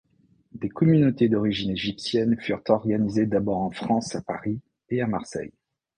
[0.53, 5.53] Des communautés d'origine égyptienne furent organisées d'abord en France à Paris et Marseille.